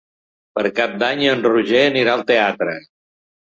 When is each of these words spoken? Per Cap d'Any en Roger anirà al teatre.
Per 0.59 0.63
Cap 0.79 0.95
d'Any 1.03 1.21
en 1.33 1.43
Roger 1.49 1.83
anirà 1.91 2.17
al 2.17 2.25
teatre. 2.33 2.75